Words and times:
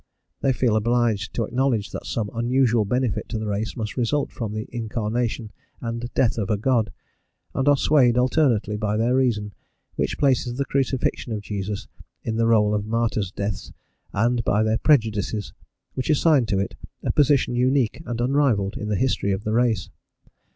They 0.41 0.51
feel 0.51 0.75
obliged 0.75 1.31
to 1.35 1.43
acknowledge 1.43 1.91
that 1.91 2.07
some 2.07 2.31
unusual 2.33 2.85
benefit 2.85 3.29
to 3.29 3.37
the 3.37 3.45
race 3.45 3.77
must 3.77 3.97
result 3.97 4.31
from 4.31 4.51
the 4.51 4.67
incarnation 4.71 5.51
and 5.79 6.11
death 6.15 6.39
of 6.39 6.49
a 6.49 6.57
God, 6.57 6.91
and 7.53 7.67
are 7.69 7.77
swayed 7.77 8.17
alternately 8.17 8.77
by 8.77 8.97
their 8.97 9.13
reason, 9.15 9.53
which 9.97 10.17
places 10.17 10.57
the 10.57 10.65
crucifixion 10.65 11.33
of 11.33 11.43
Jesus 11.43 11.87
in 12.23 12.35
the 12.35 12.47
roll 12.47 12.73
of 12.73 12.87
martyrs' 12.87 13.31
deaths, 13.31 13.73
and 14.11 14.43
by 14.43 14.63
their 14.63 14.79
prejudices, 14.79 15.53
which 15.93 16.09
assign 16.09 16.47
to 16.47 16.57
it 16.57 16.73
a 17.03 17.11
position 17.11 17.53
unique 17.53 18.01
and 18.07 18.19
unrivalled 18.21 18.77
in 18.77 18.89
the 18.89 18.95
history 18.95 19.31
of 19.31 19.43
the 19.43 19.53
race. 19.53 19.91